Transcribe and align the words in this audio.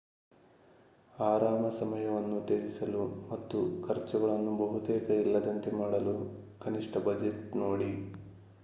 ಆರಾಮ 1.13 1.69
ಸಮಯವನ್ನು 1.71 2.37
ತ್ಯಜಿಸಲು 2.41 3.01
ಮತ್ತು 3.31 3.59
ಖರ್ಚುಗಳನ್ನು 3.83 4.53
ಬಹುತೇಕ 4.57 5.09
ಇಲ್ಲದಂತೆ 5.19 5.71
ಮಾಡಲು 5.75 6.15
ಕನಿಷ್ಠ 6.61 6.97
ಬಜೆಟ್ 7.05 7.43
ನೋಡಿ 7.57 7.93